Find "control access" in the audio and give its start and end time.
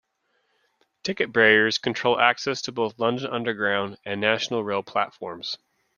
1.77-2.59